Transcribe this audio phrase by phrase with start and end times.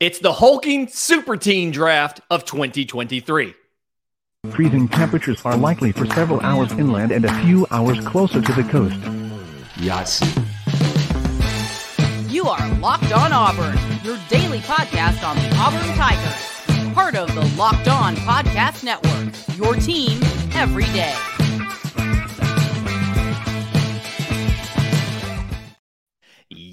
[0.00, 3.52] It's the hulking super teen draft of 2023.
[4.50, 8.62] Freezing temperatures are likely for several hours inland and a few hours closer to the
[8.62, 8.96] coast.
[9.76, 10.22] Yes.
[12.32, 16.94] You are Locked On Auburn, your daily podcast on the Auburn Tigers.
[16.94, 20.18] Part of the Locked On Podcast Network, your team
[20.54, 21.14] every day.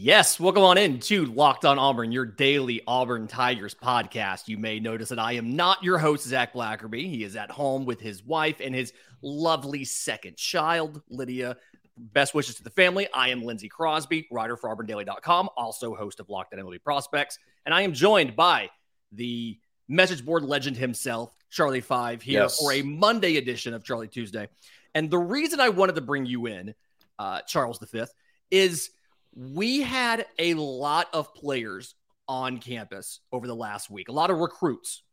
[0.08, 4.48] Yes, welcome on in to Locked On Auburn, your daily Auburn Tigers podcast.
[4.48, 7.10] You may notice that I am not your host, Zach Blackerby.
[7.10, 11.58] He is at home with his wife and his lovely second child, Lydia.
[11.98, 13.10] Best wishes to the family.
[13.14, 17.38] I am Lindsay Crosby, writer for AuburnDaily.com, also host of Locked On MLB Prospects.
[17.66, 18.70] And I am joined by
[19.12, 22.58] the message board legend himself, Charlie Five, here Yes.
[22.58, 24.48] for a Monday edition of Charlie Tuesday.
[24.96, 26.76] And the reason I wanted to bring you in,
[27.20, 28.06] uh, Charles V,
[28.52, 28.92] is
[29.38, 31.96] we had a lot of players
[32.28, 35.04] on campus over the last week, a lot of recruits,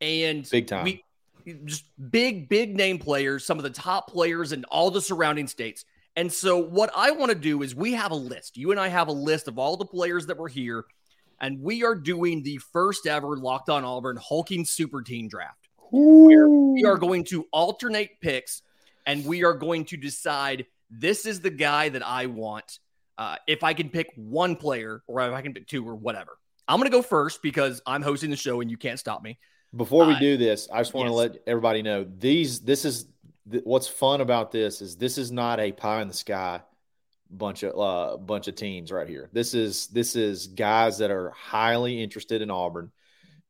[0.00, 0.84] and Big time.
[0.84, 1.04] We
[1.64, 5.84] just big, big name players, some of the top players in all the surrounding states.
[6.16, 8.56] And so, what I want to do is we have a list.
[8.56, 10.84] You and I have a list of all the players that were here,
[11.40, 15.68] and we are doing the first ever Locked On Auburn Hulking Super Team Draft.
[15.92, 18.62] We are going to alternate picks,
[19.06, 22.80] and we are going to decide this is the guy that I want.
[23.18, 26.38] Uh, if I can pick one player, or if I can pick two, or whatever.
[26.68, 29.38] I'm going to go first because I'm hosting the show and you can't stop me.
[29.74, 31.18] Before we Uh, do this, I just want to yes.
[31.34, 32.60] let everybody know these.
[32.60, 33.06] This is
[33.50, 36.60] th- what's fun about this is this is not a pie in the sky
[37.30, 39.28] bunch of uh, bunch of teams right here.
[39.32, 42.90] This is this is guys that are highly interested in Auburn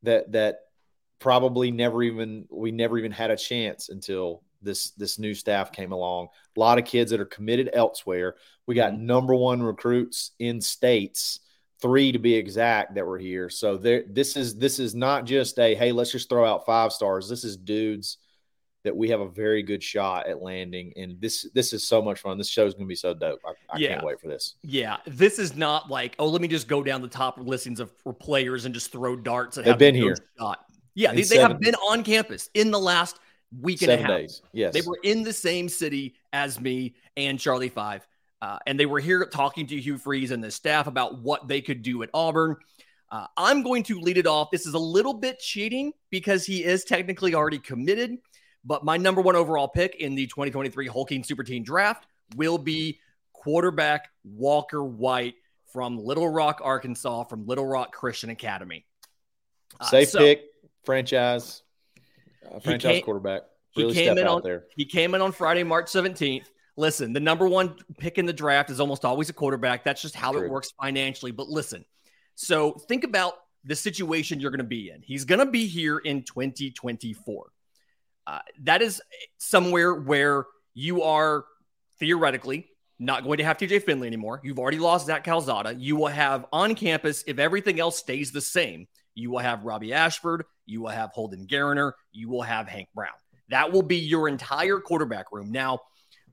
[0.03, 0.61] that that
[1.19, 5.91] probably never even we never even had a chance until this this new staff came
[5.91, 6.27] along.
[6.55, 8.35] A lot of kids that are committed elsewhere.
[8.67, 9.05] We got mm-hmm.
[9.05, 11.39] number one recruits in states,
[11.81, 13.49] three to be exact, that were here.
[13.49, 16.91] So there, this is this is not just a hey, let's just throw out five
[16.91, 17.29] stars.
[17.29, 18.17] This is dudes
[18.85, 22.21] that we have a very good shot at landing, and this this is so much
[22.21, 22.37] fun.
[22.37, 23.39] This show is going to be so dope.
[23.45, 23.93] I, I Yeah.
[23.93, 24.55] can't wait for this.
[24.63, 27.91] Yeah, this is not like, oh, let me just go down the top listings of
[28.03, 29.57] for players and just throw darts.
[29.57, 30.15] They've have been here.
[30.37, 30.65] Shot.
[30.95, 33.19] Yeah, they, they have been on campus in the last
[33.57, 34.17] week and Seven a half.
[34.19, 34.73] days, yes.
[34.73, 38.05] They were in the same city as me and Charlie Five.
[38.41, 41.61] Uh, and they were here talking to Hugh Freeze and the staff about what they
[41.61, 42.55] could do at Auburn.
[43.11, 44.49] Uh, I'm going to lead it off.
[44.51, 48.17] This is a little bit cheating because he is technically already committed,
[48.63, 52.05] but my number one overall pick in the 2023 Hulking Super Team Draft
[52.37, 52.99] will be
[53.33, 55.35] quarterback Walker White
[55.73, 58.85] from Little Rock, Arkansas, from Little Rock Christian Academy.
[59.81, 60.43] Uh, Safe so- pick,
[60.85, 61.63] franchise,
[62.53, 63.43] uh, franchise came- quarterback.
[63.71, 64.65] he came in on- there.
[64.75, 66.45] He came in on Friday, March 17th.
[66.77, 69.83] Listen, the number one pick in the draft is almost always a quarterback.
[69.83, 71.31] That's just how it works financially.
[71.31, 71.83] But listen,
[72.35, 73.33] so think about
[73.65, 75.01] the situation you're going to be in.
[75.01, 77.47] He's going to be here in 2024.
[78.25, 79.01] Uh, that is
[79.37, 81.43] somewhere where you are
[81.99, 84.41] theoretically not going to have TJ Finley anymore.
[84.43, 85.73] You've already lost Zach Calzada.
[85.73, 89.93] You will have on campus, if everything else stays the same, you will have Robbie
[89.93, 93.13] Ashford, you will have Holden Geriner, you will have Hank Brown.
[93.49, 95.51] That will be your entire quarterback room.
[95.51, 95.79] Now,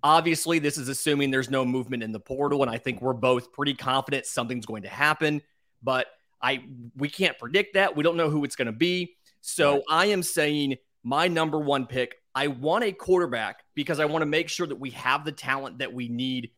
[0.03, 3.53] obviously, this is assuming there's no movement in the portal, and I think we're both
[3.53, 5.43] pretty confident something's going to happen.
[5.83, 6.07] But
[6.43, 6.65] I
[6.97, 7.97] we can't predict that.
[7.97, 9.17] We don't know who it's going to be.
[9.41, 9.83] So Right.
[9.91, 12.17] I am saying my number one pick.
[12.35, 15.79] I want a quarterback because I want to make sure that we have the talent
[15.79, 16.51] that we need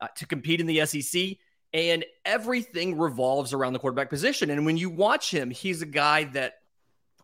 [0.00, 1.36] uh, to compete in the SEC.
[1.74, 4.48] And everything revolves around the quarterback position.
[4.48, 6.54] And when you watch him, he's a guy that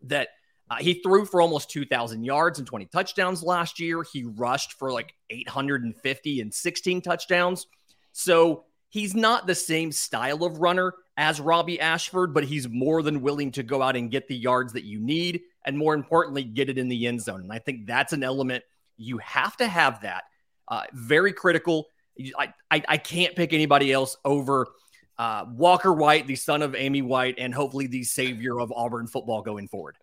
[0.04, 0.28] that
[0.70, 4.02] uh, he threw for almost 2,000 yards and 20 touchdowns last year.
[4.10, 7.66] He rushed for like 850 and 16 touchdowns.
[8.12, 13.20] So he's not the same style of runner as Robbie Ashford, but he's more than
[13.20, 15.42] willing to go out and get the yards that you need.
[15.66, 17.42] And more importantly, get it in the end zone.
[17.42, 18.64] And I think that's an element
[18.96, 20.24] you have to have that.
[20.68, 21.86] Uh, very critical.
[22.38, 24.68] I, I, I can't pick anybody else over
[25.22, 29.40] uh, Walker White, the son of Amy White, and hopefully the savior of Auburn football
[29.40, 29.96] going forward.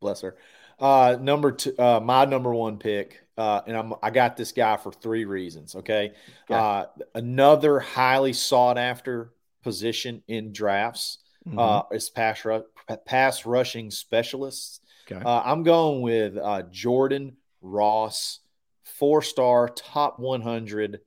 [0.00, 0.36] Bless her.
[0.78, 4.76] Uh, number two, uh, my number one pick, uh, and I'm I got this guy
[4.76, 5.74] for three reasons.
[5.74, 6.12] Okay,
[6.48, 6.58] Okay.
[6.58, 6.84] Uh,
[7.14, 9.32] another highly sought after
[9.62, 11.18] position in drafts
[11.58, 12.64] uh, is pass ru-
[13.04, 14.80] pass rushing specialists.
[15.10, 15.20] Okay.
[15.22, 18.38] Uh, I'm going with uh, Jordan Ross,
[18.84, 21.00] four star, top 100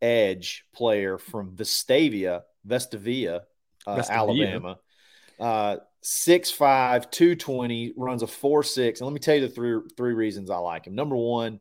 [0.00, 3.40] edge player from Vestavia, Vestavia,
[3.86, 4.10] uh, Vestavia.
[4.10, 4.78] Alabama.
[5.38, 8.98] Uh, 6'5, 220, runs a 4'6.
[8.98, 10.94] And let me tell you the three three reasons I like him.
[10.94, 11.60] Number one,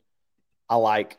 [0.70, 1.18] I like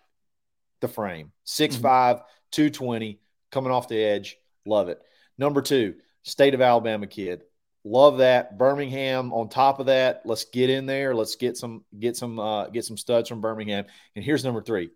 [0.81, 1.33] the frame.
[1.47, 2.23] 6'5,
[2.53, 4.37] 220, coming off the edge.
[4.65, 5.01] Love it.
[5.39, 7.43] Number two, state of Alabama kid.
[7.85, 8.59] love that.
[8.59, 10.23] Birmingham on top of that.
[10.25, 11.15] Let's get in there.
[11.15, 13.87] Let's get some get some uh, get some studs from Birmingham.
[14.15, 14.91] And here's number three.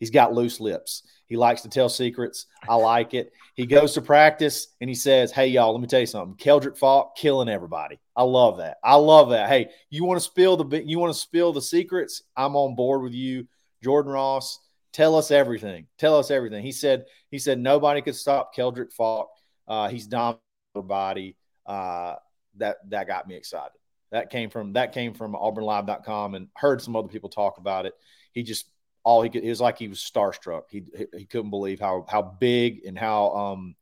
[0.00, 1.04] He's got loose lips.
[1.26, 2.46] He likes to tell secrets.
[2.68, 3.32] I like it.
[3.54, 6.36] He goes to practice and he says, Hey, y'all, let me tell you something.
[6.36, 8.00] Keldrick Faulk killing everybody.
[8.16, 8.78] I love that.
[8.82, 9.48] I love that.
[9.48, 12.22] Hey, you want to spill the you want to spill the secrets?
[12.36, 13.46] I'm on board with you.
[13.84, 14.58] Jordan Ross,
[14.92, 15.86] tell us everything.
[15.98, 16.64] Tell us everything.
[16.64, 19.30] He said, he said nobody could stop Keldrick Faulk.
[19.68, 20.40] Uh, he's dominating
[20.74, 21.36] everybody.
[21.66, 22.16] Uh,
[22.56, 23.76] that that got me excited.
[24.10, 27.94] That came from that came from auburnlive.com and heard some other people talk about it.
[28.32, 28.66] He just
[29.04, 29.44] all he could.
[29.44, 30.64] It was like he was starstruck.
[30.70, 30.84] He
[31.16, 33.74] he couldn't believe how how big and how um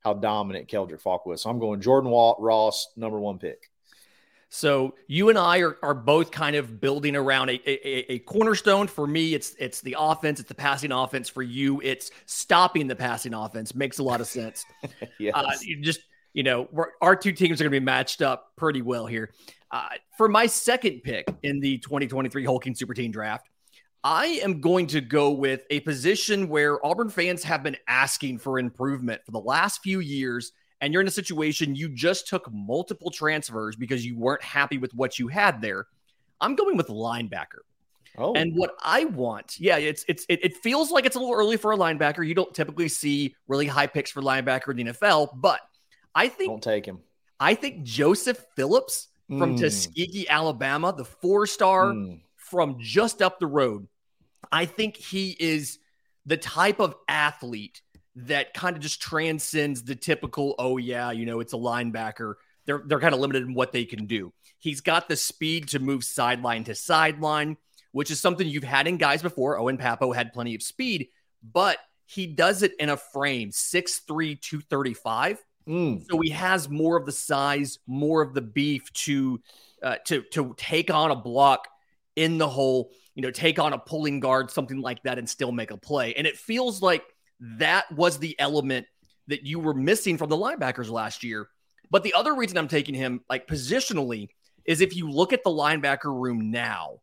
[0.00, 1.42] how dominant Keldrick Faulk was.
[1.42, 3.70] So I'm going Jordan Walt Ross, number one pick.
[4.52, 8.88] So you and I are, are both kind of building around a, a, a, cornerstone.
[8.88, 11.28] For me, it's it's the offense, it's the passing offense.
[11.28, 13.76] For you, it's stopping the passing offense.
[13.76, 14.64] Makes a lot of sense.
[15.20, 15.34] yes.
[15.36, 16.00] Uh, you just
[16.32, 16.68] you know,
[17.00, 19.30] our two teams are going to be matched up pretty well here.
[19.70, 23.48] Uh, for my second pick in the 2023 Hulking Super Team Draft,
[24.02, 28.58] I am going to go with a position where Auburn fans have been asking for
[28.58, 30.52] improvement for the last few years.
[30.80, 34.94] And you're in a situation you just took multiple transfers because you weren't happy with
[34.94, 35.86] what you had there.
[36.40, 37.60] I'm going with linebacker.
[38.16, 38.32] Oh.
[38.32, 41.56] And what I want, yeah, it's it's it, it feels like it's a little early
[41.56, 42.26] for a linebacker.
[42.26, 45.60] You don't typically see really high picks for linebacker in the NFL, but
[46.14, 47.00] I think don't take him.
[47.38, 49.60] I think Joseph Phillips from mm.
[49.60, 52.20] Tuskegee, Alabama, the four star mm.
[52.50, 53.86] From just up the road.
[54.50, 55.78] I think he is
[56.26, 57.82] the type of athlete
[58.16, 62.34] that kind of just transcends the typical, oh, yeah, you know, it's a linebacker.
[62.66, 64.32] They're, they're kind of limited in what they can do.
[64.58, 67.56] He's got the speed to move sideline to sideline,
[67.92, 69.58] which is something you've had in guys before.
[69.58, 71.08] Owen Pappoe had plenty of speed,
[71.42, 75.38] but he does it in a frame 6'3, 235.
[75.68, 76.04] Mm.
[76.10, 79.40] So he has more of the size, more of the beef to
[79.82, 81.68] uh, to to take on a block
[82.16, 85.52] in the hole, you know, take on a pulling guard, something like that, and still
[85.52, 86.14] make a play.
[86.14, 87.04] And it feels like
[87.40, 88.86] that was the element
[89.28, 91.48] that you were missing from the linebackers last year.
[91.90, 94.28] But the other reason I'm taking him, like positionally,
[94.64, 97.00] is if you look at the linebacker room now,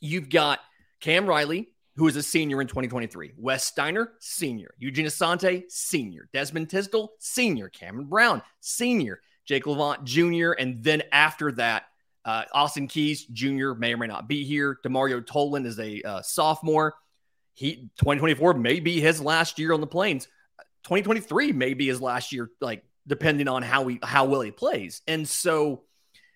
[0.00, 0.60] you've got
[1.00, 3.32] Cam Riley, who is a senior in 2023.
[3.36, 4.72] Wes Steiner, senior.
[4.78, 6.28] Eugene Asante, senior.
[6.32, 7.68] Desmond Tisdale, senior.
[7.68, 9.20] Cameron Brown, senior.
[9.44, 10.52] Jake Levant Jr.
[10.52, 11.84] And then after that,
[12.28, 13.72] uh, Austin Keys Jr.
[13.72, 14.78] may or may not be here.
[14.84, 16.94] Demario Tolan is a uh, sophomore.
[17.54, 20.26] He 2024 may be his last year on the plains.
[20.84, 25.00] 2023 may be his last year, like depending on how he how well he plays.
[25.08, 25.84] And so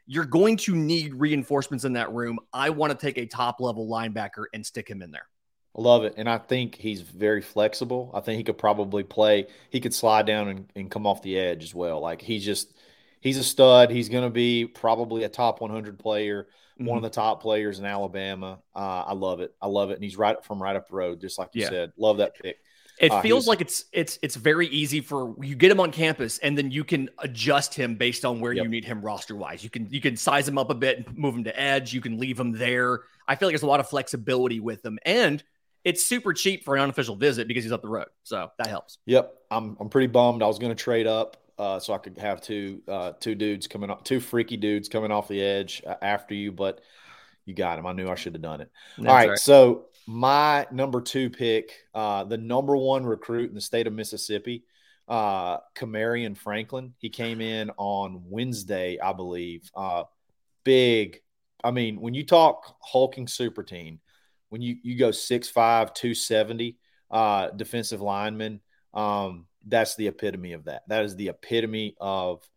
[0.07, 2.39] you're going to need reinforcements in that room.
[2.55, 5.29] I want to take a top level linebacker and stick him in there.
[5.77, 6.15] I love it.
[6.17, 8.13] And I think he's very flexible.
[8.15, 11.39] I think he could probably play, he could slide down and, and come off the
[11.39, 12.01] edge as well.
[12.01, 12.73] Like he's just,
[13.23, 13.91] he's a stud.
[13.91, 16.85] He's going to be probably a top 100 player, mm-hmm.
[16.85, 17.05] one of mm-hmm.
[17.05, 18.59] the top players in Alabama.
[18.75, 19.55] Uh, I love it.
[19.63, 19.95] I love it.
[19.95, 21.71] And he's right from right up the road, just like you yeah.
[21.71, 21.93] said.
[21.97, 22.59] Love that pick.
[22.99, 26.39] It uh, feels like it's it's it's very easy for you get him on campus
[26.39, 28.65] and then you can adjust him based on where yep.
[28.65, 29.65] you need him roster wise.
[29.65, 31.95] You can you can size him up a bit and move him to edge.
[31.95, 33.01] You can leave him there.
[33.27, 35.43] I feel like there's a lot of flexibility with him and
[35.85, 38.07] it's super cheap for an unofficial visit because he's up the road.
[38.23, 38.99] So that helps.
[39.07, 39.35] Yep.
[39.51, 40.43] I'm, I'm pretty bummed.
[40.43, 43.67] I was going to trade up uh, so I could have two uh, two dudes
[43.67, 46.81] coming up, two freaky dudes coming off the edge uh, after you, but
[47.45, 47.87] you got him.
[47.87, 48.71] I knew I should have done it.
[48.99, 53.55] That's All right, right, So my number two pick, uh, the number one recruit in
[53.55, 54.65] the state of Mississippi,
[55.09, 55.59] uh,
[56.35, 56.95] Franklin.
[56.99, 59.71] He came in on Wednesday, I believe.
[59.75, 60.05] Uh,
[60.65, 61.21] big.
[61.65, 64.01] I mean, when you talk hulking super team–
[64.53, 66.77] when you you go 6'5", 270
[67.11, 68.61] uh, defensive lineman,
[68.93, 70.83] um, that's the epitome of that.
[70.89, 72.49] That is the epitome of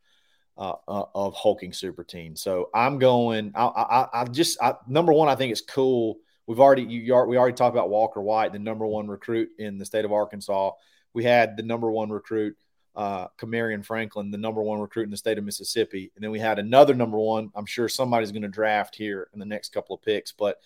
[0.58, 2.36] uh, uh, of hulking super team.
[2.36, 3.52] So I'm going.
[3.56, 6.18] I, I, I just I, number one, I think it's cool.
[6.48, 9.86] We've already you, we already talked about Walker White, the number one recruit in the
[9.86, 10.72] state of Arkansas.
[11.14, 12.56] We had the number one recruit,
[12.96, 16.40] uh, Kamarion Franklin, the number one recruit in the state of Mississippi, and then we
[16.40, 17.52] had another number one.
[17.56, 20.58] I'm sure somebody's going to draft here in the next couple of picks, but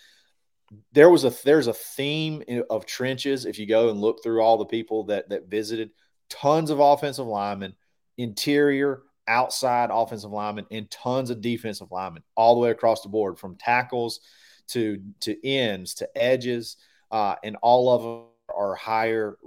[0.92, 3.46] there was a there's a theme of trenches.
[3.46, 5.92] If you go and look through all the people that that visited,
[6.30, 7.76] tons of offensive linemen,
[8.18, 13.38] interior, outside offensive linemen, and tons of defensive linemen all the way across the board,
[13.38, 14.22] from tackles
[14.70, 16.78] to to ends to edges,
[17.12, 18.24] uh, and all of them
[18.56, 19.38] are higher,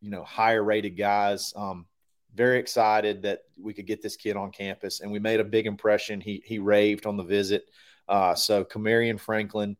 [0.00, 1.52] you know, higher rated guys.
[1.56, 1.86] Um,
[2.34, 5.66] very excited that we could get this kid on campus, and we made a big
[5.66, 6.20] impression.
[6.20, 7.64] He he raved on the visit.
[8.08, 9.76] Uh, so Kamarion Franklin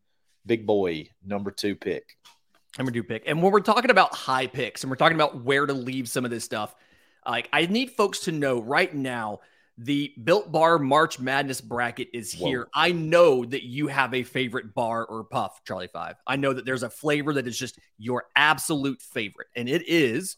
[0.49, 2.17] big boy, number two pick.
[2.79, 3.25] Number two pick.
[3.27, 6.25] And when we're talking about high picks and we're talking about where to leave some
[6.25, 6.75] of this stuff,
[7.27, 9.41] like I need folks to know right now
[9.77, 12.63] The Built Bar March Madness bracket is here.
[12.63, 12.71] Whoa.
[12.75, 16.17] I know that you have a favorite bar or puff, Charlie Five.
[16.27, 20.37] I know that there's a flavor that is just your absolute favorite, and it is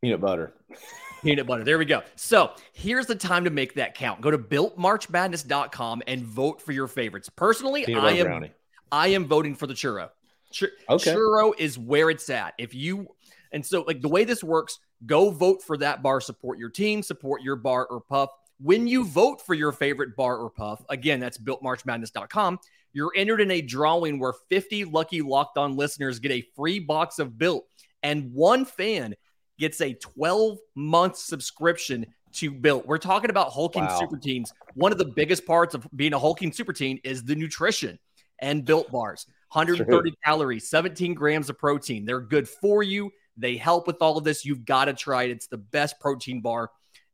[0.00, 0.54] peanut butter.
[1.22, 1.64] peanut butter.
[1.64, 2.02] There we go.
[2.16, 4.20] So here's the time to make that count.
[4.20, 7.28] Go to builtmarchmadness.com and vote for your favorites.
[7.28, 8.52] Personally, I am brownie.
[8.90, 10.08] I am voting for the churro.
[10.50, 11.14] Chur- okay.
[11.14, 12.54] Churro is where it's at.
[12.58, 13.08] If you
[13.52, 17.02] and so like the way this works, go vote for that bar, support your team,
[17.02, 18.30] support your bar or puff.
[18.60, 22.58] When you vote for your favorite bar or puff, again, that's builtmarchmadness.com,
[22.92, 27.18] you're entered in a drawing where 50 lucky locked on listeners get a free box
[27.18, 27.66] of built
[28.02, 29.14] and one fan
[29.58, 32.86] gets a 12 month subscription to Built.
[32.86, 33.98] We're talking about hulking wow.
[33.98, 34.52] super teens.
[34.74, 37.98] One of the biggest parts of being a hulking super teen is the nutrition
[38.40, 39.26] and Built bars.
[39.52, 40.16] 130 True.
[40.24, 42.04] calories, 17 grams of protein.
[42.04, 43.10] They're good for you.
[43.36, 44.44] They help with all of this.
[44.44, 45.30] You've got to try it.
[45.30, 46.70] It's the best protein bar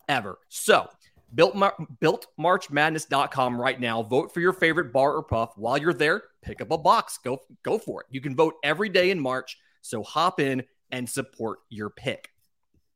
[0.09, 0.39] ever.
[0.49, 0.89] So,
[1.35, 4.03] Built, Mar- builtmarchmadness.com right now.
[4.03, 5.53] Vote for your favorite bar or puff.
[5.57, 7.19] While you're there, pick up a box.
[7.25, 8.07] Go go for it.
[8.11, 9.59] You can vote every day in March.
[9.81, 10.63] So hop in
[10.93, 12.31] and support your pick.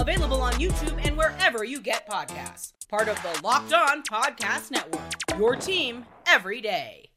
[0.00, 2.72] Available on YouTube and wherever you get podcasts.
[2.88, 5.02] Part of the Locked On Podcast Network.
[5.38, 7.10] Your team every day.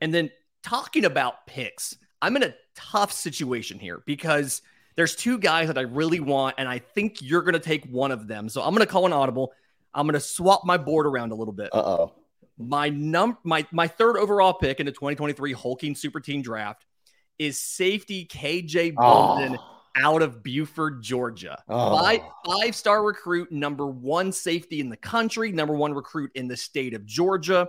[0.00, 0.32] And then
[0.64, 4.62] talking about picks, I'm in a tough situation here because
[4.96, 8.10] there's two guys that I really want, and I think you're going to take one
[8.10, 8.48] of them.
[8.48, 9.52] So I'm going to call an audible.
[9.94, 11.70] I'm going to swap my board around a little bit.
[11.72, 12.14] Uh oh.
[12.58, 16.84] My num my my third overall pick in the 2023 Hulking Super Team Draft
[17.38, 19.56] is safety KJ Bolden.
[19.56, 21.62] Oh out of Buford, Georgia.
[21.68, 21.98] Oh.
[21.98, 26.56] Five, five star recruit, number one safety in the country, number one recruit in the
[26.56, 27.68] state of Georgia.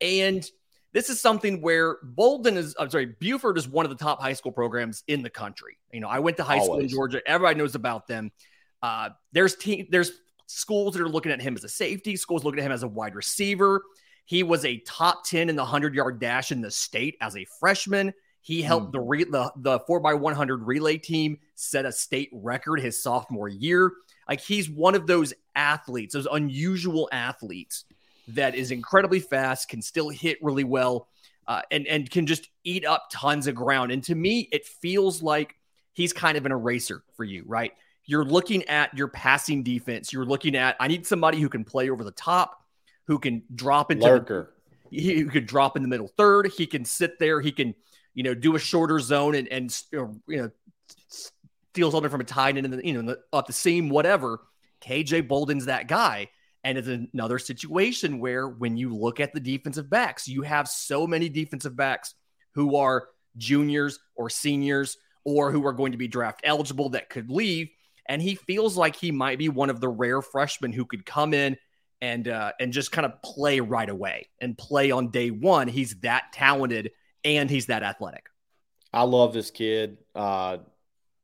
[0.00, 0.48] And
[0.92, 4.32] this is something where Bolden is, I'm sorry, Buford is one of the top high
[4.32, 5.78] school programs in the country.
[5.92, 6.66] You know, I went to high Always.
[6.66, 7.20] school in Georgia.
[7.26, 8.30] Everybody knows about them.
[8.82, 10.12] Uh, there's team, there's
[10.46, 12.88] schools that are looking at him as a safety, schools looking at him as a
[12.88, 13.82] wide receiver.
[14.24, 17.46] He was a top 10 in the 100 yard dash in the state as a
[17.60, 18.12] freshman.
[18.40, 18.92] He helped mm.
[18.92, 23.02] the, re- the the four by one hundred relay team set a state record his
[23.02, 23.92] sophomore year.
[24.28, 27.84] Like he's one of those athletes, those unusual athletes
[28.28, 31.08] that is incredibly fast, can still hit really well,
[31.46, 33.90] uh, and and can just eat up tons of ground.
[33.90, 35.56] And to me, it feels like
[35.92, 37.72] he's kind of an eraser for you, right?
[38.04, 40.12] You're looking at your passing defense.
[40.12, 42.62] You're looking at I need somebody who can play over the top,
[43.06, 44.54] who can drop into Lurker.
[44.90, 46.50] The, he, he could drop in the middle third.
[46.56, 47.40] He can sit there.
[47.40, 47.74] He can
[48.18, 50.50] you know, do a shorter zone and and you know
[51.08, 54.40] steal something from a tight end and you know up the seam, whatever.
[54.84, 56.28] KJ Bolden's that guy.
[56.64, 61.06] And it's another situation where when you look at the defensive backs, you have so
[61.06, 62.16] many defensive backs
[62.56, 63.06] who are
[63.36, 67.68] juniors or seniors or who are going to be draft eligible that could leave.
[68.06, 71.32] And he feels like he might be one of the rare freshmen who could come
[71.34, 71.56] in
[72.00, 75.68] and uh, and just kind of play right away and play on day one.
[75.68, 76.90] He's that talented
[77.36, 78.26] and he's that athletic.
[78.92, 79.98] I love this kid.
[80.14, 80.58] Uh,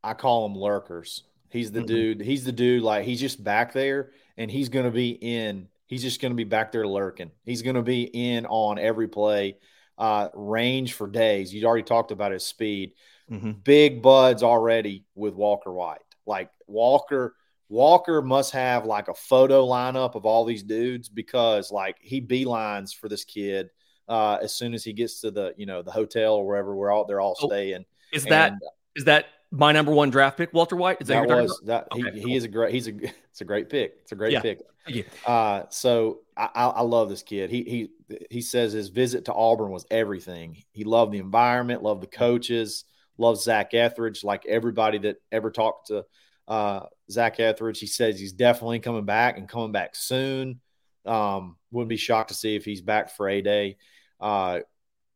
[0.02, 1.24] I call him lurkers.
[1.48, 1.86] He's the mm-hmm.
[1.86, 2.20] dude.
[2.20, 2.82] He's the dude.
[2.82, 5.68] Like he's just back there, and he's going to be in.
[5.86, 7.30] He's just going to be back there lurking.
[7.44, 9.58] He's going to be in on every play.
[9.96, 11.54] Uh, range for days.
[11.54, 12.94] You already talked about his speed.
[13.30, 13.52] Mm-hmm.
[13.62, 16.00] Big buds already with Walker White.
[16.26, 17.36] Like Walker,
[17.68, 22.94] Walker must have like a photo lineup of all these dudes because like he beelines
[22.94, 23.70] for this kid
[24.08, 26.90] uh, as soon as he gets to the you know the hotel or wherever we're
[26.90, 27.84] all they're all oh, staying.
[28.12, 30.98] Is that and, uh, is that my number one draft pick, Walter White?
[31.00, 32.28] Is that, that was that okay, he, cool.
[32.30, 32.92] he is a great he's a
[33.30, 33.94] it's a great pick.
[34.02, 34.40] It's a great yeah.
[34.40, 34.60] pick.
[34.86, 35.04] You.
[35.26, 37.50] Uh, so I, I love this kid.
[37.50, 40.62] He he he says his visit to Auburn was everything.
[40.72, 42.84] He loved the environment, loved the coaches,
[43.16, 44.24] loved Zac Etheridge.
[44.24, 46.04] Like everybody that ever talked to
[46.48, 46.80] uh,
[47.10, 50.60] Zac Etheridge, he says he's definitely coming back and coming back soon.
[51.06, 53.76] Um, wouldn't be shocked to see if he's back for a day.
[54.24, 54.60] Uh,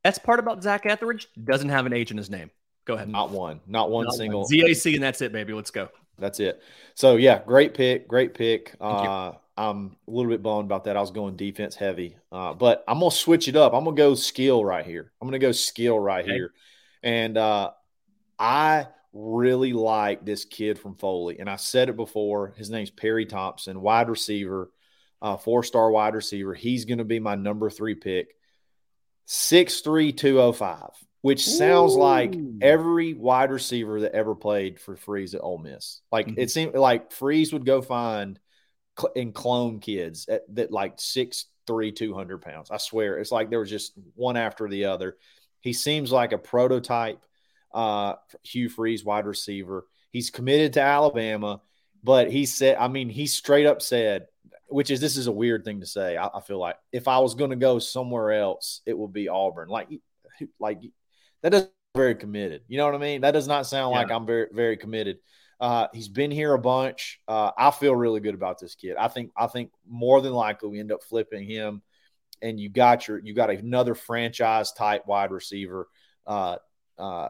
[0.05, 1.29] That's part about Zac Etheridge.
[1.43, 2.51] Doesn't have an H in his name.
[2.85, 3.09] Go ahead.
[3.09, 3.61] Not one.
[3.67, 4.41] Not one not single.
[4.43, 4.49] One.
[4.51, 5.53] ZAC, and that's it, baby.
[5.53, 5.89] Let's go.
[6.19, 6.63] That's it.
[6.95, 8.07] So yeah, great pick.
[8.07, 8.75] Great pick.
[8.81, 10.97] Uh, I'm a little bit bummed about that.
[10.97, 13.73] I was going defense heavy, uh, but I'm gonna switch it up.
[13.73, 15.13] I'm gonna go skill right here.
[15.21, 16.33] I'm gonna go skill right okay.
[16.33, 16.53] here,
[17.03, 17.71] and uh,
[18.39, 21.39] I really like this kid from Foley.
[21.41, 22.55] And I said it before.
[22.57, 24.71] His name's Perry Thompson, wide receiver.
[25.21, 26.55] uh, four star wide receiver.
[26.55, 28.35] He's going to be my number three pick.
[29.31, 30.89] Six three two oh five,
[31.21, 31.99] which sounds Ooh.
[31.99, 36.01] like every wide receiver that ever played for Freeze at Ole Miss.
[36.11, 36.41] Like mm-hmm.
[36.41, 38.41] it seemed like Freeze would go find
[38.99, 42.71] cl- and clone kids at, that like six three two hundred pounds.
[42.71, 45.19] I swear, it's like there was just one after the other.
[45.61, 47.23] He seems like a prototype
[47.75, 49.87] uh, Hugh Freeze wide receiver.
[50.11, 51.61] He's committed to Alabama,
[52.03, 54.29] but he said, I mean, he straight up said,
[54.69, 56.17] which is this is a weird thing to say.
[56.17, 59.29] I, I feel like if I was going to go somewhere else, it would be
[59.29, 59.69] Auburn.
[59.69, 59.89] Like,
[60.59, 60.81] like
[61.43, 62.63] that doesn't very committed.
[62.69, 63.23] You know what I mean?
[63.23, 63.99] That does not sound yeah.
[64.01, 65.19] like I'm very very committed.
[65.61, 67.21] Uh, he's been here a bunch.
[67.27, 68.97] Uh, I feel really good about this kid.
[68.97, 71.83] I think I think more than likely we end up flipping him,
[72.41, 75.89] and you got your you got another franchise type wide receiver
[76.27, 76.57] uh,
[76.99, 77.29] uh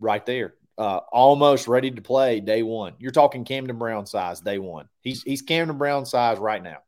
[0.00, 2.94] right there uh, almost ready to play day one.
[2.98, 4.88] You're talking Camden Brown size day one.
[5.00, 6.78] He's he's Camden Brown size right now,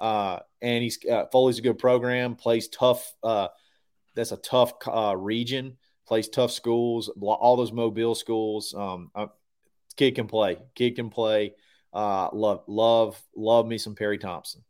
[0.00, 2.36] uh, and he's uh, Foley's a good program.
[2.36, 3.14] Plays tough.
[3.22, 3.48] Uh,
[4.14, 5.76] that's a tough uh, region.
[6.06, 7.10] Plays tough schools.
[7.20, 8.74] All those Mobile schools.
[8.74, 9.26] Um, uh,
[9.96, 10.58] kid can play.
[10.74, 11.54] Kid can play.
[11.92, 14.62] Uh, love love love me some Perry Thompson.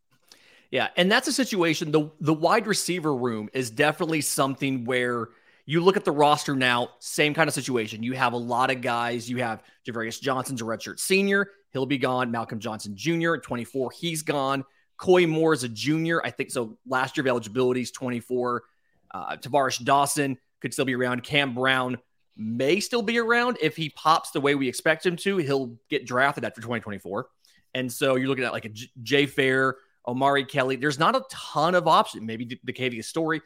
[0.70, 1.92] Yeah, and that's a situation.
[1.92, 5.28] the The wide receiver room is definitely something where
[5.68, 8.02] you look at the roster now, same kind of situation.
[8.02, 9.28] You have a lot of guys.
[9.28, 11.50] You have Javarius Johnson's a redshirt senior.
[11.74, 12.30] He'll be gone.
[12.30, 13.34] Malcolm Johnson Jr.
[13.34, 14.64] at 24, he's gone.
[14.96, 16.24] Koy Moore is a junior.
[16.24, 16.78] I think so.
[16.86, 18.62] Last year of eligibility is 24.
[19.10, 21.22] Uh, Tavares Dawson could still be around.
[21.22, 21.98] Cam Brown
[22.34, 23.58] may still be around.
[23.60, 27.28] If he pops the way we expect him to, he'll get drafted after 2024.
[27.74, 30.76] And so you're looking at like a J- Jay Fair, Omari Kelly.
[30.76, 32.24] There's not a ton of options.
[32.24, 33.42] Maybe the Cadia story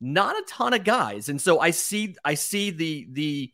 [0.00, 1.28] not a ton of guys.
[1.28, 3.52] And so I see I see the the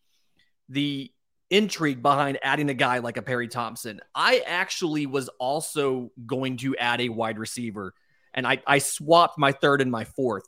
[0.68, 1.12] the
[1.50, 4.00] intrigue behind adding a guy like a Perry Thompson.
[4.14, 7.94] I actually was also going to add a wide receiver
[8.34, 10.44] and I, I swapped my third and my fourth.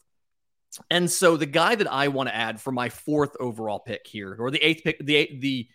[0.91, 4.37] And so the guy that I want to add for my fourth overall pick here,
[4.39, 5.69] or the eighth pick, the the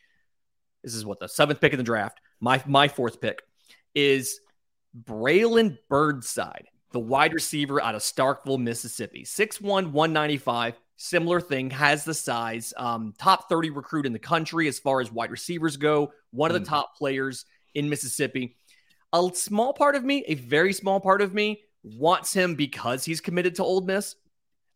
[0.84, 2.19] this is what the seventh pick in the draft.
[2.41, 3.41] My my fourth pick
[3.95, 4.41] is
[5.01, 9.23] Braylon Burnside the wide receiver out of Starkville, Mississippi.
[9.23, 10.80] 6'1, 195.
[10.97, 12.73] Similar thing, has the size.
[12.75, 16.12] Um, top 30 recruit in the country as far as wide receivers go.
[16.32, 16.69] One of the mm.
[16.69, 18.58] top players in Mississippi.
[19.13, 23.21] A small part of me, a very small part of me, wants him because he's
[23.21, 24.15] committed to Ole Miss.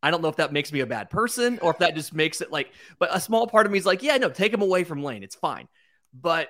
[0.02, 2.41] I don't know if that makes me a bad person or if that just makes
[2.41, 4.84] it like, but a small part of me is like, yeah, no, take him away
[4.84, 5.23] from Lane.
[5.23, 5.67] It's fine.
[6.13, 6.49] But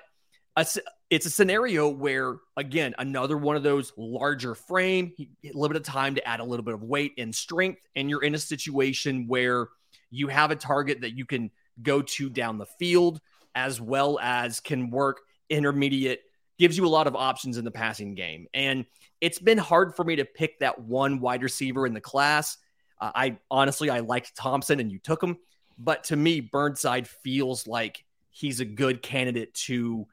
[0.56, 0.66] a,
[1.10, 5.82] it's a scenario where, again, another one of those larger frame, a little bit of
[5.82, 9.26] time to add a little bit of weight and strength, and you're in a situation
[9.26, 9.68] where
[10.10, 11.50] you have a target that you can
[11.82, 13.20] go to down the field
[13.54, 16.20] as well as can work intermediate,
[16.58, 18.46] gives you a lot of options in the passing game.
[18.54, 18.84] And
[19.20, 22.56] it's been hard for me to pick that one wide receiver in the class.
[23.00, 25.36] Uh, I honestly, I liked Thompson and you took him,
[25.78, 30.06] but to me, Burnside feels like he's a good candidate to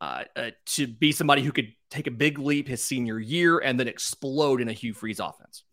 [0.00, 3.78] uh, uh, to be somebody who could take a big leap his senior year and
[3.78, 5.64] then explode in a Hugh Freeze offense.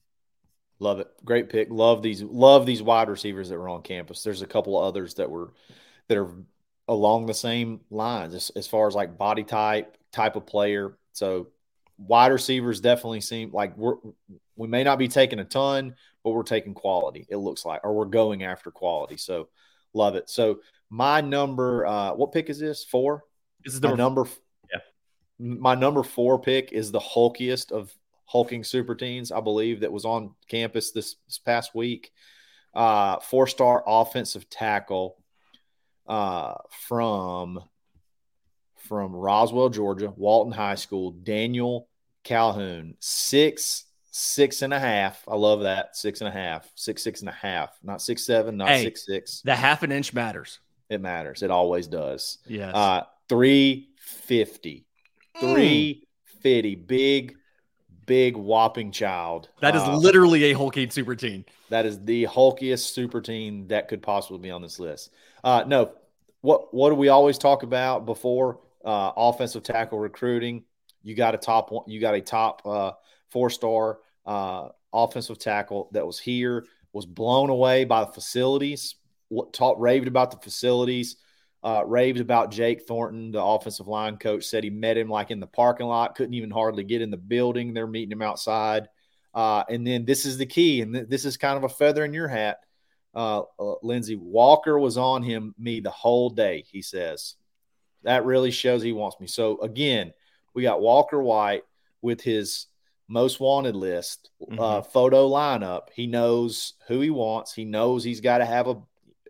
[0.80, 1.08] Love it.
[1.24, 1.70] Great pick.
[1.72, 4.24] Love these love these wide receivers that were on campus.
[4.24, 5.54] There's a couple of others that were
[6.08, 6.36] that are
[6.88, 10.98] along the same lines as, as far as like body type, type of player.
[11.14, 11.48] So
[11.98, 13.96] wide receivers definitely seem like we're
[14.58, 17.94] we may not be taking a ton, but we're taking quality, it looks like, or
[17.94, 19.18] we're going after quality.
[19.18, 19.50] So
[19.94, 20.30] love it.
[20.30, 20.60] So
[20.90, 22.84] my number, uh, what pick is this?
[22.84, 23.24] Four?
[23.66, 24.28] This is the number.
[24.72, 24.80] Yeah.
[25.40, 27.92] My number four pick is the hulkiest of
[28.26, 32.12] hulking super teens, I believe, that was on campus this, this past week.
[32.74, 35.18] Uh, four star offensive tackle
[36.08, 36.56] uh,
[36.88, 37.62] from
[38.78, 41.88] from Roswell, Georgia, Walton High School, Daniel
[42.24, 45.24] Calhoun, six six and a half.
[45.28, 48.58] I love that six and a half, six six and a half, not six seven,
[48.58, 49.42] not hey, six six.
[49.42, 50.60] The half an inch matters.
[50.90, 51.42] It matters.
[51.44, 52.38] It always does.
[52.46, 52.70] Yeah.
[52.70, 54.86] Uh, 350.
[55.38, 55.40] Mm.
[55.40, 56.76] 350.
[56.76, 57.36] Big,
[58.06, 59.50] big whopping child.
[59.62, 61.46] That is uh, literally a hulking super team.
[61.70, 65.12] That is the hulkiest super team that could possibly be on this list.
[65.44, 65.92] Uh, no,
[66.42, 70.64] what what do we always talk about before uh, offensive tackle recruiting?
[71.04, 72.92] You got a top one, you got a top uh,
[73.30, 78.96] four star uh, offensive tackle that was here, was blown away by the facilities,
[79.54, 81.18] taught raved about the facilities,
[81.66, 85.40] uh, raved about Jake Thornton, the offensive line coach, said he met him like in
[85.40, 87.74] the parking lot, couldn't even hardly get in the building.
[87.74, 88.88] They're meeting him outside.
[89.34, 92.06] Uh, and then this is the key, and th- this is kind of a feather
[92.06, 92.60] in your hat.
[93.16, 96.64] Uh, uh, Lindsey Walker was on him me the whole day.
[96.72, 97.36] He says
[98.04, 99.26] that really shows he wants me.
[99.26, 100.14] So again,
[100.54, 101.64] we got Walker White
[102.04, 102.68] with his
[103.08, 104.60] most wanted list, Mhm.
[104.60, 105.88] uh, photo lineup.
[105.96, 107.54] He knows who he wants.
[107.54, 108.82] He knows he's got to have a,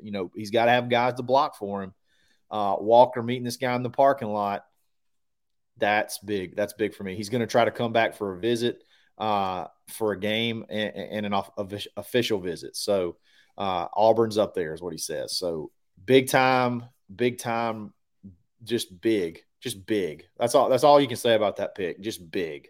[0.01, 1.93] you know, he's got to have guys to block for him.
[2.51, 4.65] Uh, Walker meeting this guy in the parking lot.
[5.77, 6.55] That's big.
[6.55, 7.15] That's big for me.
[7.15, 8.83] He's going to try to come back for a visit,
[9.17, 11.51] uh, for a game and, and an off,
[11.97, 12.75] official visit.
[12.75, 13.17] So
[13.57, 15.37] uh, Auburn's up there, is what he says.
[15.37, 15.71] So
[16.05, 17.93] big time, big time,
[18.63, 20.25] just big, just big.
[20.37, 20.69] That's all.
[20.69, 21.99] That's all you can say about that pick.
[21.99, 22.69] Just big,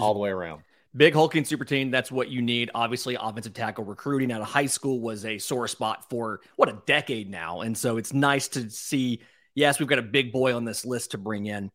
[0.00, 0.62] all the way around.
[0.96, 1.90] Big hulking super team.
[1.90, 2.70] That's what you need.
[2.74, 6.80] Obviously, offensive tackle recruiting out of high school was a sore spot for what a
[6.86, 9.20] decade now, and so it's nice to see.
[9.54, 11.70] Yes, we've got a big boy on this list to bring in,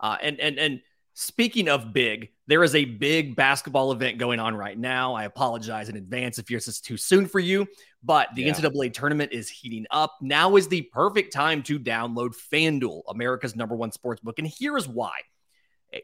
[0.00, 0.82] uh, and and and
[1.14, 5.14] speaking of big, there is a big basketball event going on right now.
[5.14, 7.66] I apologize in advance if this is too soon for you,
[8.02, 8.52] but the Yeah.
[8.52, 10.14] NCAA tournament is heating up.
[10.20, 14.86] Now is the perfect time to download FanDuel, America's number one sports book, and here's
[14.86, 15.14] why: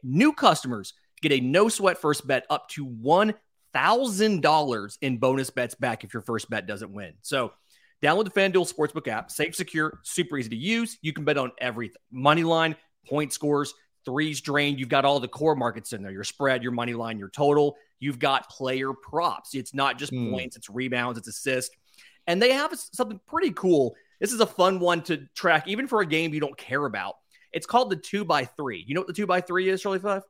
[0.03, 6.05] new customers get a no sweat first bet up to $1,000 in bonus bets back
[6.05, 7.15] if your first bet doesn't win.
[7.23, 7.53] So,
[8.03, 10.99] download the FanDuel Sportsbook app, safe, secure, super easy to use.
[11.03, 12.77] You can bet on everything money line,
[13.09, 13.75] point scores,
[14.05, 14.79] threes drained.
[14.79, 17.77] You've got all the core markets in there your spread, your money line, your total.
[18.01, 19.55] You've got player props.
[19.55, 20.31] It's not just Hmm.
[20.31, 21.75] points, it's rebounds, it's assists.
[22.27, 23.95] And they have something pretty cool.
[24.21, 27.17] This is a fun one to track, even for a game you don't care about.
[27.53, 28.85] It's called the two by three.
[28.87, 30.23] You know what the two by three is, Charlie Five?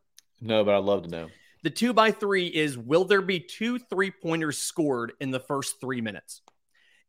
[0.44, 1.28] No, but I'd love to know.
[1.62, 5.80] The two by three is will there be two three pointers scored in the first
[5.80, 6.42] three minutes?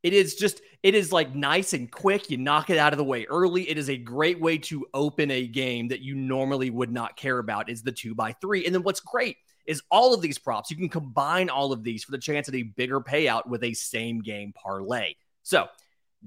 [0.01, 2.29] It is just, it is like nice and quick.
[2.29, 3.67] You knock it out of the way early.
[3.67, 7.39] It is a great way to open a game that you normally would not care
[7.39, 8.65] about, is the two by three.
[8.65, 12.03] And then what's great is all of these props, you can combine all of these
[12.03, 15.15] for the chance at a bigger payout with a same game parlay.
[15.41, 15.67] So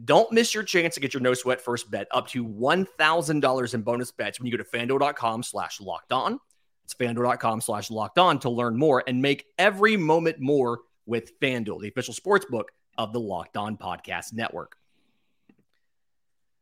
[0.05, 3.83] don't miss your chance to get your no sweat first bet up to $1,000 in
[3.83, 6.41] bonus bets when you go to fanduel.com slash locked on.
[6.89, 11.83] It's fanduel.com slash locked on to learn more and make every moment more with FanDuel,
[11.83, 14.75] the official sports book of the Locked On Podcast Network.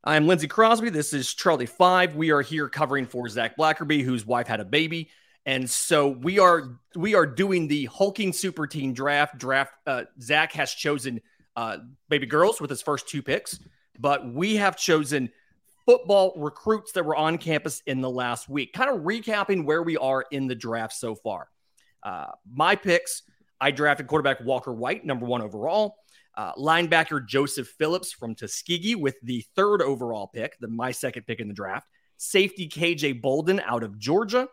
[0.02, 0.90] I'm Lindsay Crosby.
[0.90, 2.16] This is Charlie Five.
[2.16, 5.10] We are here covering for Zach Blackerby, whose wife had a baby.
[5.44, 9.38] And so we are we are doing the hulking super team draft.
[9.38, 11.20] Draft uh, Zach has chosen
[11.54, 11.76] uh,
[12.08, 13.60] baby girls with his first two picks,
[13.96, 15.30] but we have chosen
[15.86, 18.72] football recruits that were on campus in the last week.
[18.72, 21.48] Kind of recapping where we are in the draft so far.
[22.02, 23.22] Uh, my picks:
[23.60, 25.96] I drafted quarterback Walker White, number one overall.
[26.36, 31.40] Uh, linebacker Joseph Phillips from Tuskegee with the third overall pick, the my second pick
[31.40, 31.88] in the draft.
[32.18, 34.48] Safety KJ Bolden out of Georgia,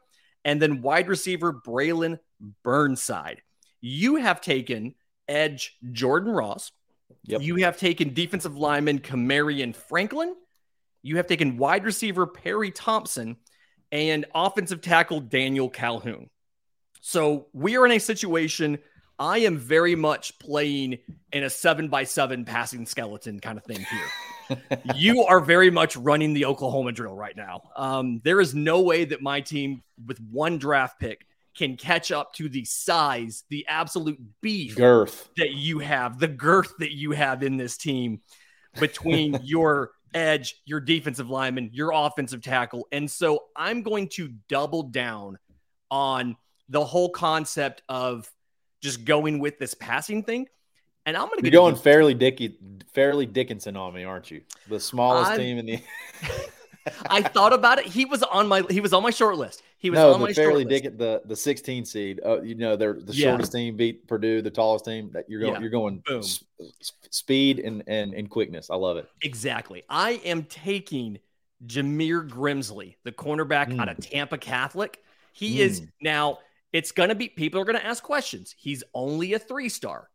[0.45, 2.19] and then wide receiver Braylon
[2.63, 3.41] Burnside.
[3.81, 4.95] You have taken
[5.27, 6.71] edge Jordan Ross.
[7.25, 7.41] Yep.
[7.41, 10.35] You have taken defensive lineman Kamarion Franklin.
[11.03, 13.37] You have taken wide receiver Perry Thompson
[13.91, 16.29] and offensive tackle Daniel Calhoun.
[17.01, 18.79] So we are in a situation.
[19.19, 20.99] I am very much playing
[21.31, 24.57] in a seven by seven passing skeleton kind of thing here.
[24.95, 27.61] you are very much running the Oklahoma drill right now.
[27.75, 32.33] Um, there is no way that my team, with one draft pick, can catch up
[32.33, 35.29] to the size, the absolute beef Girth.
[35.37, 38.21] that you have, the girth that you have in this team
[38.79, 42.87] between your edge, your defensive lineman, your offensive tackle.
[42.91, 45.37] And so I'm going to double down
[45.91, 46.35] on
[46.69, 48.29] the whole concept of
[48.81, 50.47] just going with this passing thing.
[51.05, 52.57] And I'm going to You're going fairly Dicky,
[52.93, 54.41] Fairleigh Dickinson on me, aren't you?
[54.69, 55.79] The smallest I'm- team in the
[57.09, 57.85] I thought about it.
[57.85, 59.63] He was on my he was on my short list.
[59.83, 60.63] He was no, the fairly.
[60.63, 62.21] Dick, the the 16 seed.
[62.25, 63.31] Uh, you know, they're the Yeah.
[63.31, 65.11] shortest team beat Purdue, the tallest team.
[65.11, 65.59] That you're going, Yeah.
[65.59, 66.23] you're going Boom.
[67.11, 68.69] speed and and and quickness.
[68.69, 69.09] I love it.
[69.23, 69.83] Exactly.
[69.89, 71.19] I am taking
[71.67, 73.97] Jameer Grimsley, the cornerback out Mm.
[73.97, 75.03] of Tampa Catholic.
[75.33, 75.89] He is Mm.
[76.01, 76.39] now,
[76.71, 78.55] it's going to be, people are going to ask questions.
[78.57, 80.09] He's only a three star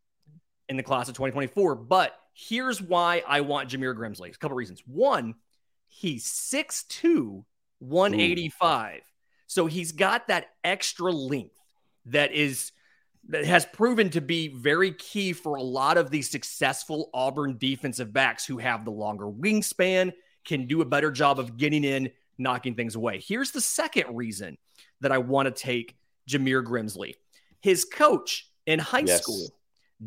[0.71, 1.75] in the class of 2024.
[1.75, 4.35] But here's why I want Jameer Grimsley.
[4.35, 4.83] A couple reasons.
[4.87, 5.35] One,
[5.89, 7.45] he's 6'2,
[7.81, 9.03] 185.
[9.49, 11.57] So he's got that extra length
[12.07, 12.71] that is
[13.31, 18.13] that has proven to be very key for a lot of the successful Auburn defensive
[18.13, 20.13] backs who have the longer wingspan,
[20.47, 23.21] can do a better job of getting in, knocking things away.
[23.21, 24.57] Here's the second reason
[25.01, 25.97] that I want to take
[26.29, 27.15] Jameer Grimsley.
[27.61, 29.23] His coach in high Yes.
[29.23, 29.49] school,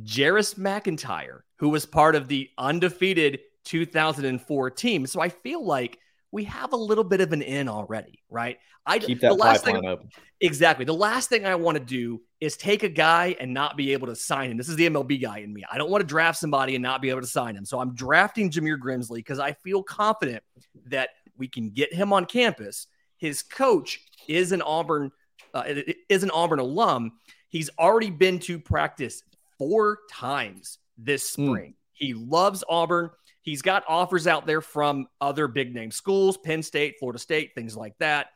[0.04, 5.06] Jeris McIntyre, who was part of the undefeated 2004 team.
[5.06, 6.00] So I feel like
[6.32, 8.58] we have a little bit of an in already, right?
[8.86, 10.10] I Keep the that last pipeline thing open.
[10.40, 10.86] Exactly.
[10.86, 14.08] The last thing I want to do is take a guy and not be able
[14.08, 14.58] to sign him.
[14.58, 15.64] This is the MLB guy in me.
[15.72, 17.66] I don't want to draft somebody and not be able to sign him.
[17.66, 20.42] So I'm drafting Jameer Grimsley because I feel confident
[20.88, 22.88] that we can get him on campus.
[23.18, 25.12] His coach is an Auburn
[25.54, 25.64] uh,
[26.08, 27.12] is an Auburn alum.
[27.50, 29.22] He's already been to practice
[29.58, 31.50] four times this Hmm.
[31.50, 31.74] spring.
[31.94, 33.12] He loves Auburn.
[33.42, 37.76] He's got offers out there from other big name schools, Penn State, Florida State, things
[37.76, 38.28] like that,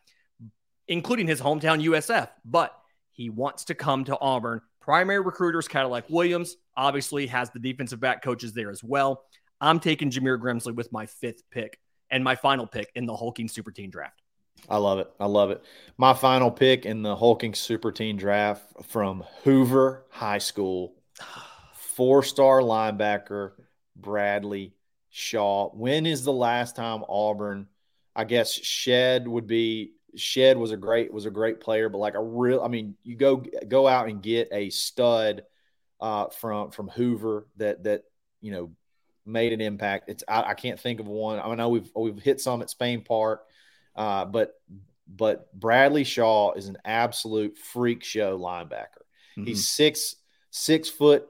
[0.88, 2.30] including his hometown USF.
[2.44, 2.76] But
[3.12, 4.62] he wants to come to Auburn.
[4.82, 9.24] Primary recruiters, Cadillac Williams, obviously has the defensive back coaches there as well.
[9.62, 13.48] I'm taking Jameer Grimsley with my fifth pick and my final pick in the Hulking
[13.48, 14.22] Super Team draft.
[14.70, 15.12] I love it.
[15.20, 15.64] I love it.
[15.98, 20.96] My final pick in the Hulking Super Team draft from Hoover High School,
[21.74, 23.52] four star linebacker
[23.96, 24.75] Bradley
[25.18, 25.70] Shaw.
[25.70, 27.68] When is the last time Auburn?
[28.14, 29.94] I guess Shed would be.
[30.18, 32.62] Shed was a great was a great player, but like a real.
[32.62, 35.44] I mean, you go go out and get a stud
[36.02, 38.04] uh, from from Hoover that that
[38.42, 38.72] you know
[39.26, 40.10] made an impact.
[40.10, 41.40] It's I, I can't think of one.
[41.40, 43.46] I know we've we've hit some at Spain Park.
[43.96, 44.56] Uh, but
[45.08, 49.06] but Bradley Shaw is an absolute freak show linebacker.
[49.38, 49.46] Mm-hmm.
[49.46, 50.18] He's six
[50.52, 51.26] six foot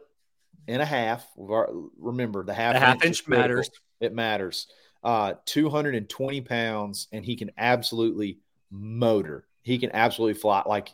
[0.68, 1.26] and a half.
[1.38, 3.70] Remember the half the half inch, inch matters.
[4.00, 4.68] It matters.
[5.04, 8.40] Uh, 220 pounds, and he can absolutely
[8.72, 9.46] motor.
[9.62, 10.64] He can absolutely fly.
[10.66, 10.90] Like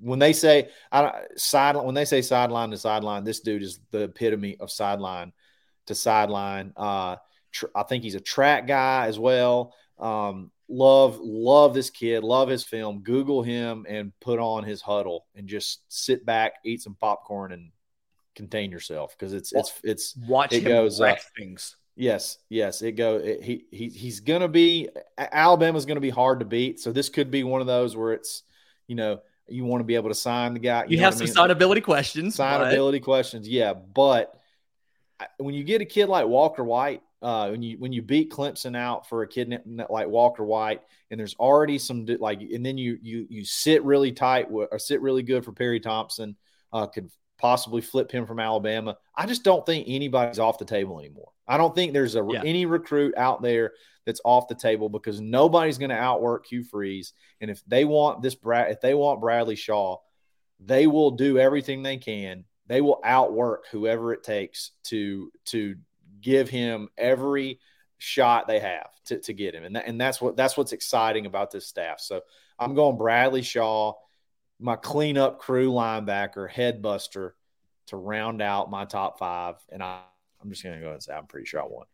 [0.00, 4.04] when they say I sideline, when they say sideline to sideline, this dude is the
[4.04, 5.32] epitome of sideline
[5.86, 6.72] to sideline.
[6.76, 7.16] Uh,
[7.52, 9.74] tr- I think he's a track guy as well.
[9.98, 15.26] Um, love love this kid love his film google him and put on his huddle
[15.34, 17.72] and just sit back eat some popcorn and
[18.40, 23.16] contain yourself because it's it's it's watch it goes uh, things yes yes it go
[23.16, 27.30] it, he, he he's gonna be alabama's gonna be hard to beat so this could
[27.30, 28.44] be one of those where it's
[28.86, 31.24] you know you want to be able to sign the guy you, know have some
[31.24, 31.56] I mean?
[31.58, 33.02] signability questions signability but...
[33.02, 34.34] questions yeah but
[35.36, 38.74] when you get a kid like walker white uh, when you when you beat Clemson
[38.74, 39.54] out for a kid
[39.90, 44.10] like Walker White, and there's already some like, and then you you you sit really
[44.10, 46.34] tight or sit really good for Perry Thompson,
[46.72, 48.96] uh, could possibly flip him from Alabama.
[49.14, 51.32] I just don't think anybody's off the table anymore.
[51.48, 52.42] I don't think there's a yeah.
[52.44, 53.72] any recruit out there
[54.06, 58.22] that's off the table because nobody's going to outwork Hugh Freeze, and if they want
[58.22, 59.96] this Brad, if they want Bradley Shaw,
[60.60, 62.44] they will do everything they can.
[62.66, 65.76] They will outwork whoever it takes to to
[66.20, 67.58] give him every
[67.98, 69.64] shot they have to, to get him.
[69.64, 72.00] And that, and that's what that's what's exciting about this staff.
[72.00, 72.20] So
[72.58, 73.94] I'm going Bradley Shaw,
[74.60, 77.34] my cleanup crew linebacker, head buster
[77.86, 79.56] to round out my top five.
[79.70, 80.00] And I,
[80.42, 81.86] I'm just gonna go and say I'm pretty sure I won.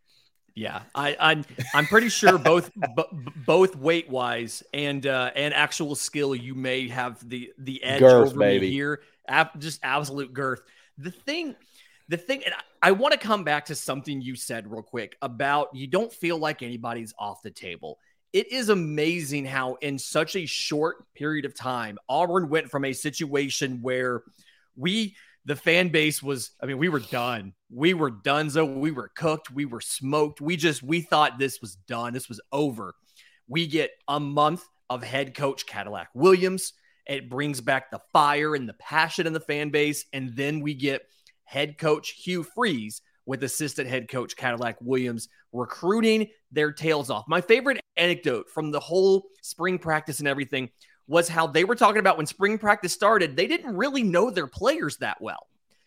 [0.54, 5.94] Yeah, I, I'm I'm pretty sure both b- both weight wise and uh, and actual
[5.94, 8.68] skill you may have the the edge girth, over baby.
[8.68, 9.02] me here.
[9.28, 10.62] Ab- just absolute girth.
[10.98, 11.54] The thing
[12.08, 15.16] the thing, and I, I want to come back to something you said real quick
[15.20, 17.98] about you don't feel like anybody's off the table.
[18.32, 22.92] It is amazing how, in such a short period of time, Auburn went from a
[22.92, 24.22] situation where
[24.76, 27.54] we, the fan base was, I mean, we were done.
[27.70, 28.50] We were done.
[28.50, 29.50] So we were cooked.
[29.50, 30.40] We were smoked.
[30.40, 32.12] We just, we thought this was done.
[32.12, 32.94] This was over.
[33.48, 36.72] We get a month of head coach Cadillac Williams.
[37.06, 40.04] It brings back the fire and the passion in the fan base.
[40.12, 41.02] And then we get
[41.44, 47.24] head coach Hugh Freeze with assistant head coach Cadillac Williams recruiting their tails off.
[47.28, 50.70] My favorite anecdote from the whole spring practice and everything
[51.08, 54.46] was how they were talking about when spring practice started, they didn't really know their
[54.46, 55.46] players that well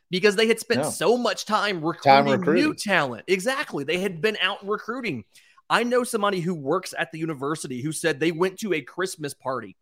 [0.10, 0.90] because they had spent no.
[0.90, 3.24] so much time recruiting, time recruiting new talent.
[3.28, 3.84] Exactly.
[3.84, 5.24] They had been out recruiting.
[5.70, 9.34] I know somebody who works at the university who said they went to a Christmas
[9.34, 9.76] party.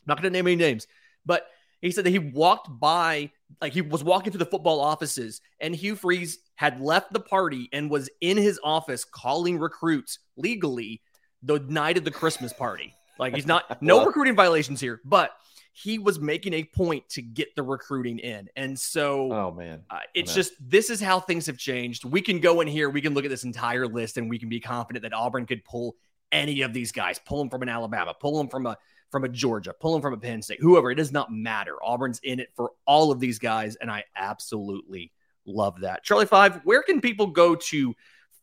[0.00, 0.86] I'm not going to name any names,
[1.26, 1.46] but
[1.80, 5.74] he said that he walked by, like he was walking through the football offices, and
[5.74, 11.00] Hugh Freeze had left the party and was in his office calling recruits legally
[11.42, 12.94] the night of the Christmas party.
[13.18, 15.32] Like he's not no recruiting violations here, but
[15.72, 18.48] he was making a point to get the recruiting in.
[18.56, 22.04] And so, oh man, uh, it's just this is how things have changed.
[22.04, 24.48] We can go in here, we can look at this entire list, and we can
[24.48, 25.94] be confident that Auburn could pull
[26.32, 28.76] any of these guys, pull them from an Alabama, pull them from a
[29.10, 30.90] from a Georgia, pull from a Penn State, whoever.
[30.90, 31.76] It does not matter.
[31.82, 35.12] Auburn's in it for all of these guys, and I absolutely
[35.46, 36.04] love that.
[36.04, 37.94] Charlie Five, where can people go to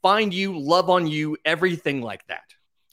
[0.01, 2.43] find you, love on you, everything like that?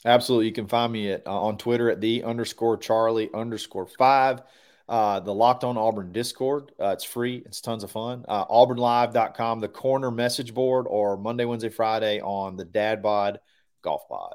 [0.04, 0.46] Absolutely.
[0.46, 4.42] You can find me at uh, on Twitter at the underscore Charlie underscore five.
[4.88, 6.72] Uh, the Locked On Auburn Discord.
[6.78, 7.42] Uh, it's free.
[7.46, 8.24] It's tons of fun.
[8.28, 13.40] Uh, AuburnLive.com, the corner message board, or Monday, Wednesday, Friday on the Dad Bod
[13.80, 14.34] Golf Pod.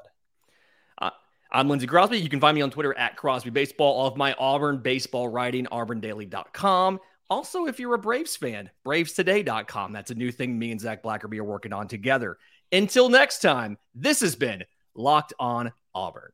[1.50, 2.18] I'm Lindsay Crosby.
[2.18, 3.94] You can find me on Twitter at Crosby Baseball.
[3.94, 7.00] All of my Auburn baseball writing, auburndaily.com.
[7.30, 9.92] Also, if you're a Braves fan, bravestoday.com.
[9.92, 12.38] That's a new thing me and Zach Blackerby are working on together.
[12.70, 16.32] Until next time, this has been Locked On Auburn.